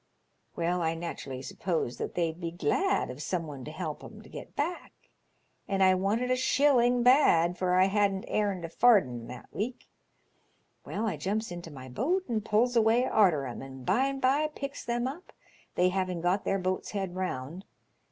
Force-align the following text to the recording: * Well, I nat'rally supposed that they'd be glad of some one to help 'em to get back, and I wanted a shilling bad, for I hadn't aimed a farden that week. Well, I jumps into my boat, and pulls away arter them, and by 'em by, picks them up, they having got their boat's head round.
* 0.29 0.55
Well, 0.55 0.81
I 0.81 0.95
nat'rally 0.95 1.43
supposed 1.43 1.99
that 1.99 2.15
they'd 2.15 2.41
be 2.41 2.49
glad 2.49 3.11
of 3.11 3.21
some 3.21 3.45
one 3.45 3.63
to 3.65 3.71
help 3.71 4.03
'em 4.03 4.23
to 4.23 4.29
get 4.29 4.55
back, 4.55 4.93
and 5.67 5.83
I 5.83 5.93
wanted 5.93 6.31
a 6.31 6.35
shilling 6.35 7.03
bad, 7.03 7.55
for 7.55 7.75
I 7.75 7.85
hadn't 7.85 8.25
aimed 8.27 8.65
a 8.65 8.69
farden 8.69 9.27
that 9.27 9.49
week. 9.53 9.87
Well, 10.83 11.05
I 11.05 11.17
jumps 11.17 11.51
into 11.51 11.69
my 11.69 11.87
boat, 11.87 12.27
and 12.27 12.43
pulls 12.43 12.75
away 12.75 13.05
arter 13.05 13.47
them, 13.47 13.61
and 13.61 13.85
by 13.85 14.07
'em 14.07 14.19
by, 14.19 14.47
picks 14.47 14.83
them 14.83 15.05
up, 15.05 15.33
they 15.75 15.89
having 15.89 16.19
got 16.19 16.45
their 16.45 16.57
boat's 16.57 16.89
head 16.93 17.13
round. 17.15 17.63